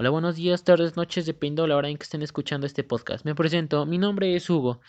Hola, 0.00 0.10
buenos 0.10 0.36
días, 0.36 0.62
tardes, 0.62 0.96
noches, 0.96 1.26
dependiendo 1.26 1.62
de 1.62 1.70
la 1.70 1.76
hora 1.76 1.88
en 1.88 1.96
que 1.96 2.04
estén 2.04 2.22
escuchando 2.22 2.68
este 2.68 2.84
podcast. 2.84 3.24
Me 3.24 3.34
presento, 3.34 3.84
mi 3.84 3.98
nombre 3.98 4.36
es 4.36 4.48
Hugo. 4.48 4.80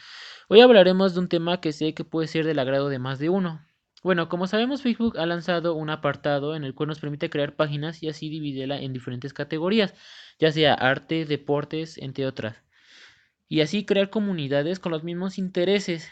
Hoy 0.50 0.62
hablaremos 0.62 1.16
de 1.16 1.20
un 1.21 1.28
tema 1.28 1.60
que 1.62 1.71
sé 1.71 1.96
que 1.96 2.04
puede 2.04 2.28
ser 2.28 2.46
del 2.46 2.60
agrado 2.60 2.89
de 2.89 3.00
más 3.00 3.18
de 3.18 3.30
uno. 3.30 3.66
Bueno, 4.04 4.30
como 4.30 4.46
sabemos, 4.46 4.84
Facebook 4.84 5.18
ha 5.18 5.26
lanzado 5.26 5.74
un 5.74 5.90
apartado 5.90 6.56
en 6.56 6.64
el 6.64 6.76
cual 6.76 6.90
nos 6.90 7.00
permite 7.00 7.31
crear 7.31 7.56
páginas 7.56 8.03
y 8.03 8.08
así 8.08 8.29
dividirla 8.29 8.79
en 8.79 8.94
diferentes 8.94 9.33
categorías, 9.33 9.96
ya 10.37 10.51
sea 10.51 10.76
arte, 10.76 11.26
deportes, 11.26 11.97
entre 11.97 12.28
otras. 12.28 12.57
Y 13.47 13.62
así 13.62 13.85
crear 13.85 14.12
comunidades 14.12 14.78
con 14.78 14.91
los 14.91 15.03
mismos 15.03 15.39
intereses. 15.39 16.12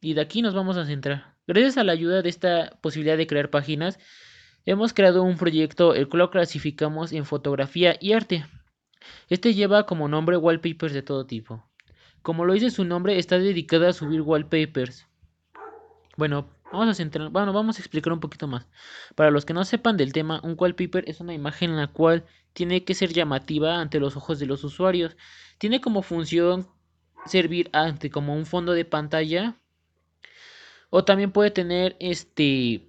Y 0.00 0.14
de 0.14 0.20
aquí 0.20 0.42
nos 0.42 0.52
vamos 0.52 0.76
a 0.78 0.84
centrar. 0.84 1.36
Gracias 1.46 1.76
a 1.78 1.84
la 1.84 1.92
ayuda 1.92 2.22
de 2.22 2.28
esta 2.28 2.76
posibilidad 2.80 3.16
de 3.16 3.28
crear 3.28 3.50
páginas, 3.50 4.00
Hemos 4.64 4.92
creado 4.92 5.24
un 5.24 5.36
proyecto 5.36 5.94
el 5.94 6.08
cual 6.08 6.30
clasificamos 6.30 7.12
en 7.12 7.24
fotografía 7.24 7.96
y 8.00 8.12
arte. 8.12 8.46
Este 9.28 9.54
lleva 9.54 9.86
como 9.86 10.06
nombre 10.06 10.36
wallpapers 10.36 10.94
de 10.94 11.02
todo 11.02 11.26
tipo. 11.26 11.64
Como 12.22 12.44
lo 12.44 12.52
dice 12.52 12.70
su 12.70 12.84
nombre, 12.84 13.18
está 13.18 13.38
dedicada 13.38 13.88
a 13.88 13.92
subir 13.92 14.20
wallpapers. 14.20 15.08
Bueno, 16.16 16.48
vamos 16.70 16.88
a 16.88 16.94
centrar, 16.94 17.30
bueno, 17.30 17.52
vamos 17.52 17.76
a 17.76 17.80
explicar 17.80 18.12
un 18.12 18.20
poquito 18.20 18.46
más. 18.46 18.68
Para 19.16 19.32
los 19.32 19.44
que 19.44 19.52
no 19.52 19.64
sepan 19.64 19.96
del 19.96 20.12
tema, 20.12 20.40
un 20.44 20.54
wallpaper 20.56 21.08
es 21.08 21.18
una 21.20 21.34
imagen 21.34 21.70
en 21.70 21.78
la 21.78 21.88
cual 21.88 22.24
tiene 22.52 22.84
que 22.84 22.94
ser 22.94 23.12
llamativa 23.12 23.80
ante 23.80 23.98
los 23.98 24.16
ojos 24.16 24.38
de 24.38 24.46
los 24.46 24.62
usuarios. 24.62 25.16
Tiene 25.58 25.80
como 25.80 26.02
función 26.02 26.68
servir 27.26 27.70
como 28.12 28.34
un 28.36 28.46
fondo 28.46 28.72
de 28.72 28.84
pantalla 28.84 29.56
o 30.90 31.04
también 31.04 31.32
puede 31.32 31.50
tener 31.50 31.96
este 31.98 32.88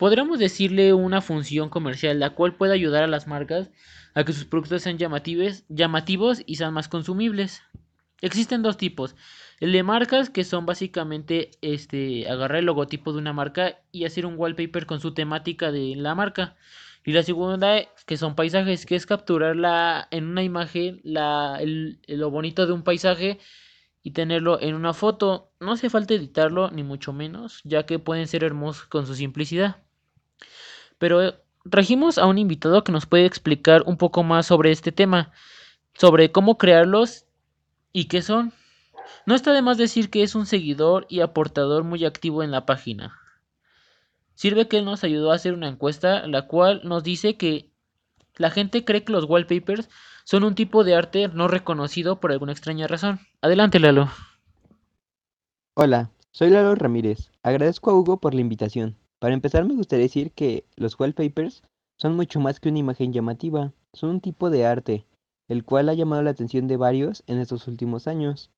podríamos 0.00 0.38
decirle 0.38 0.94
una 0.94 1.20
función 1.20 1.68
comercial, 1.68 2.18
la 2.18 2.30
cual 2.30 2.54
puede 2.54 2.72
ayudar 2.72 3.04
a 3.04 3.06
las 3.06 3.26
marcas 3.26 3.70
a 4.14 4.24
que 4.24 4.32
sus 4.32 4.46
productos 4.46 4.80
sean 4.80 4.96
llamativos, 4.96 5.64
llamativos 5.68 6.42
y 6.46 6.54
sean 6.54 6.72
más 6.72 6.88
consumibles. 6.88 7.62
Existen 8.22 8.62
dos 8.62 8.78
tipos. 8.78 9.14
El 9.60 9.72
de 9.72 9.82
marcas, 9.82 10.30
que 10.30 10.44
son 10.44 10.64
básicamente 10.64 11.50
este, 11.60 12.26
agarrar 12.30 12.60
el 12.60 12.64
logotipo 12.64 13.12
de 13.12 13.18
una 13.18 13.34
marca 13.34 13.78
y 13.92 14.06
hacer 14.06 14.24
un 14.24 14.36
wallpaper 14.38 14.86
con 14.86 15.00
su 15.00 15.12
temática 15.12 15.70
de 15.70 15.94
la 15.96 16.14
marca. 16.14 16.56
Y 17.04 17.12
la 17.12 17.22
segunda, 17.22 17.82
que 18.06 18.16
son 18.16 18.34
paisajes, 18.34 18.86
que 18.86 18.96
es 18.96 19.04
capturar 19.04 19.54
en 20.10 20.24
una 20.24 20.42
imagen 20.42 21.02
la, 21.04 21.60
lo 22.08 22.30
bonito 22.30 22.66
de 22.66 22.72
un 22.72 22.84
paisaje 22.84 23.38
y 24.02 24.12
tenerlo 24.12 24.62
en 24.62 24.76
una 24.76 24.94
foto. 24.94 25.52
No 25.60 25.72
hace 25.72 25.90
falta 25.90 26.14
editarlo, 26.14 26.70
ni 26.70 26.84
mucho 26.84 27.12
menos, 27.12 27.60
ya 27.64 27.84
que 27.84 27.98
pueden 27.98 28.28
ser 28.28 28.44
hermosos 28.44 28.86
con 28.86 29.06
su 29.06 29.14
simplicidad. 29.14 29.82
Pero 30.98 31.34
trajimos 31.68 32.18
a 32.18 32.26
un 32.26 32.38
invitado 32.38 32.84
que 32.84 32.92
nos 32.92 33.06
puede 33.06 33.26
explicar 33.26 33.82
un 33.86 33.96
poco 33.96 34.22
más 34.22 34.46
sobre 34.46 34.70
este 34.70 34.92
tema, 34.92 35.32
sobre 35.94 36.32
cómo 36.32 36.58
crearlos 36.58 37.26
y 37.92 38.06
qué 38.06 38.22
son. 38.22 38.52
No 39.26 39.34
está 39.34 39.52
de 39.52 39.62
más 39.62 39.78
decir 39.78 40.10
que 40.10 40.22
es 40.22 40.34
un 40.34 40.46
seguidor 40.46 41.06
y 41.08 41.20
aportador 41.20 41.84
muy 41.84 42.04
activo 42.04 42.42
en 42.42 42.50
la 42.50 42.66
página. 42.66 43.18
Sirve 44.34 44.68
que 44.68 44.78
él 44.78 44.84
nos 44.84 45.04
ayudó 45.04 45.32
a 45.32 45.34
hacer 45.34 45.52
una 45.52 45.68
encuesta, 45.68 46.26
la 46.26 46.46
cual 46.46 46.80
nos 46.84 47.02
dice 47.04 47.36
que 47.36 47.70
la 48.36 48.50
gente 48.50 48.84
cree 48.84 49.04
que 49.04 49.12
los 49.12 49.24
wallpapers 49.24 49.90
son 50.24 50.44
un 50.44 50.54
tipo 50.54 50.84
de 50.84 50.94
arte 50.94 51.28
no 51.28 51.48
reconocido 51.48 52.20
por 52.20 52.32
alguna 52.32 52.52
extraña 52.52 52.86
razón. 52.86 53.20
Adelante, 53.42 53.78
Lalo. 53.80 54.08
Hola, 55.74 56.10
soy 56.30 56.50
Lalo 56.50 56.74
Ramírez. 56.74 57.30
Agradezco 57.42 57.90
a 57.90 57.94
Hugo 57.94 58.18
por 58.18 58.34
la 58.34 58.40
invitación. 58.40 58.96
Para 59.20 59.34
empezar 59.34 59.66
me 59.66 59.74
gustaría 59.74 60.06
decir 60.06 60.32
que 60.32 60.64
los 60.76 60.98
wallpapers 60.98 61.62
son 61.98 62.16
mucho 62.16 62.40
más 62.40 62.58
que 62.58 62.70
una 62.70 62.78
imagen 62.78 63.12
llamativa, 63.12 63.72
son 63.92 64.10
un 64.10 64.20
tipo 64.20 64.48
de 64.48 64.64
arte, 64.64 65.06
el 65.46 65.62
cual 65.62 65.90
ha 65.90 65.94
llamado 65.94 66.22
la 66.22 66.30
atención 66.30 66.66
de 66.66 66.78
varios 66.78 67.22
en 67.26 67.38
estos 67.38 67.68
últimos 67.68 68.08
años. 68.08 68.50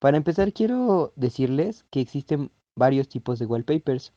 Para 0.00 0.16
empezar 0.16 0.52
quiero 0.52 1.12
decirles 1.14 1.84
que 1.90 2.00
existen 2.00 2.50
varios 2.76 3.08
tipos 3.08 3.38
de 3.38 3.46
wallpapers. 3.46 4.12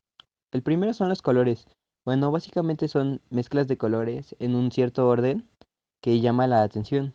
El 0.52 0.64
primero 0.64 0.94
son 0.94 1.10
los 1.10 1.22
colores. 1.22 1.68
Bueno, 2.06 2.32
básicamente 2.32 2.88
son 2.88 3.22
mezclas 3.30 3.68
de 3.68 3.78
colores 3.78 4.36
en 4.40 4.56
un 4.56 4.72
cierto 4.72 5.08
orden 5.08 5.48
que 6.02 6.20
llama 6.22 6.48
la 6.48 6.64
atención. 6.64 7.14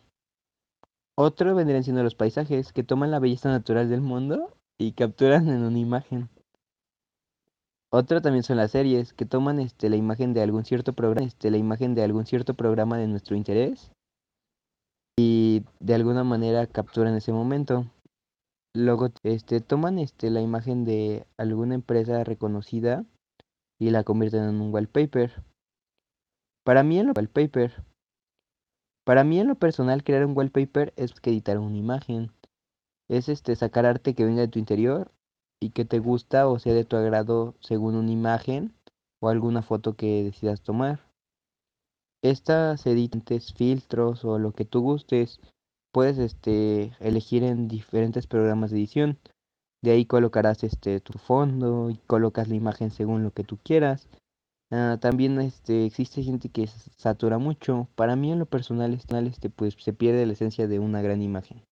Otro 1.15 1.53
vendrían 1.53 1.83
siendo 1.83 2.01
los 2.01 2.15
paisajes, 2.15 2.71
que 2.71 2.83
toman 2.83 3.11
la 3.11 3.19
belleza 3.19 3.49
natural 3.49 3.89
del 3.89 4.01
mundo 4.01 4.55
y 4.77 4.93
capturan 4.93 5.49
en 5.49 5.63
una 5.63 5.79
imagen. 5.79 6.29
Otro 7.95 8.23
también 8.23 8.41
son 8.41 8.57
las 8.57 8.71
series, 8.71 9.13
que 9.13 9.23
toman 9.23 9.59
este, 9.59 9.87
la 9.87 9.95
imagen 9.95 10.33
de 10.33 10.41
algún 10.41 10.65
cierto 10.65 10.93
programa, 10.93 11.27
este, 11.27 11.51
la 11.51 11.57
imagen 11.57 11.93
de 11.93 12.03
algún 12.03 12.25
cierto 12.25 12.55
programa 12.55 12.97
de 12.97 13.05
nuestro 13.05 13.35
interés 13.35 13.91
y 15.15 15.63
de 15.79 15.93
alguna 15.93 16.23
manera 16.23 16.65
capturan 16.65 17.15
ese 17.15 17.31
momento. 17.31 17.85
Luego 18.75 19.09
este, 19.21 19.61
toman 19.61 19.97
la 20.21 20.41
imagen 20.41 20.85
de 20.85 21.27
alguna 21.37 21.75
empresa 21.75 22.23
reconocida 22.23 23.05
y 23.79 23.91
la 23.91 24.03
convierten 24.03 24.45
en 24.45 24.59
un 24.59 24.73
wallpaper. 24.73 25.43
Para 26.65 26.81
mí 26.81 26.97
en 26.97 27.05
lo 27.05 27.13
wallpaper. 27.15 27.83
Para 29.05 29.23
mí 29.23 29.39
en 29.39 29.49
lo 29.49 29.53
personal 29.53 30.03
crear 30.03 30.25
un 30.25 30.35
wallpaper 30.35 30.93
es 30.95 31.13
que 31.13 31.29
editar 31.29 31.59
una 31.59 31.77
imagen. 31.77 32.31
Es 33.07 33.29
este 33.29 33.55
sacar 33.55 33.85
arte 33.85 34.15
que 34.15 34.25
venga 34.25 34.41
de 34.41 34.47
tu 34.47 34.57
interior 34.57 35.11
y 35.63 35.69
que 35.69 35.85
te 35.85 35.99
gusta 35.99 36.47
o 36.47 36.59
sea 36.59 36.73
de 36.73 36.83
tu 36.83 36.97
agrado 36.97 37.55
según 37.61 37.95
una 37.95 38.11
imagen 38.11 38.73
o 39.21 39.29
alguna 39.29 39.61
foto 39.61 39.95
que 39.95 40.23
decidas 40.23 40.61
tomar. 40.61 40.99
Estas 42.21 42.85
editantes, 42.85 43.53
filtros 43.53 44.25
o 44.25 44.39
lo 44.39 44.51
que 44.51 44.65
tú 44.65 44.81
gustes, 44.81 45.39
puedes 45.93 46.17
este, 46.17 46.91
elegir 46.99 47.43
en 47.43 47.67
diferentes 47.67 48.27
programas 48.27 48.71
de 48.71 48.77
edición. 48.77 49.19
De 49.81 49.91
ahí 49.91 50.05
colocarás 50.05 50.63
este, 50.63 50.99
tu 50.99 51.17
fondo 51.19 51.89
y 51.89 51.95
colocas 52.07 52.47
la 52.47 52.55
imagen 52.55 52.91
según 52.91 53.23
lo 53.23 53.31
que 53.31 53.43
tú 53.43 53.57
quieras. 53.57 54.07
Ah, 54.71 54.97
también 54.99 55.39
este, 55.39 55.85
existe 55.85 56.23
gente 56.23 56.49
que 56.49 56.67
satura 56.67 57.37
mucho. 57.37 57.87
Para 57.95 58.15
mí 58.15 58.31
en 58.31 58.39
lo 58.39 58.45
personal 58.45 58.93
este, 58.93 59.49
pues, 59.49 59.75
se 59.77 59.93
pierde 59.93 60.25
la 60.25 60.33
esencia 60.33 60.67
de 60.67 60.79
una 60.79 61.01
gran 61.01 61.21
imagen. 61.21 61.63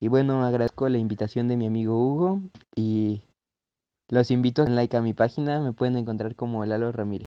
Y 0.00 0.08
bueno, 0.08 0.44
agradezco 0.44 0.88
la 0.88 0.96
invitación 0.96 1.46
de 1.46 1.58
mi 1.58 1.66
amigo 1.66 1.94
Hugo 1.94 2.40
y 2.74 3.20
los 4.08 4.30
invito 4.30 4.62
a 4.62 4.64
dar 4.64 4.74
like 4.74 4.96
a 4.96 5.02
mi 5.02 5.12
página, 5.12 5.60
me 5.60 5.74
pueden 5.74 5.96
encontrar 5.96 6.34
como 6.34 6.64
Lalo 6.64 6.90
Ramírez. 6.90 7.26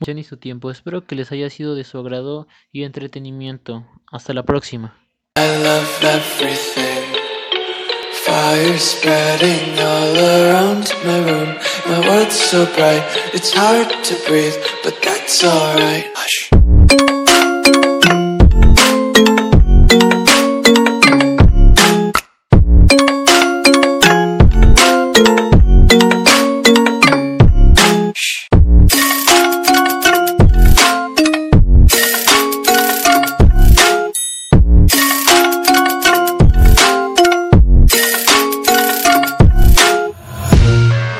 Muchas 0.00 0.16
y 0.16 0.24
su 0.24 0.36
tiempo, 0.36 0.70
espero 0.70 1.06
que 1.06 1.14
les 1.14 1.30
haya 1.30 1.48
sido 1.48 1.76
de 1.76 1.84
su 1.84 1.98
agrado 1.98 2.48
y 2.72 2.82
entretenimiento. 2.82 3.86
Hasta 4.10 4.34
la 4.34 4.42
próxima. 4.42 4.96
Fire 8.26 8.78
spreading 8.78 9.78
all 9.78 10.16
around 10.18 10.86
my 11.04 11.20
room. 11.20 11.54
My 11.86 11.98
world's 12.06 12.36
so 12.36 12.66
bright, 12.76 13.02
it's 13.32 13.52
hard 13.54 13.88
to 13.88 14.14
breathe, 14.28 14.54
but 14.84 15.00
that's 15.00 15.42
alright. 15.42 16.10
Hush. 16.14 16.57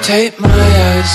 Take 0.08 0.40
my 0.40 0.87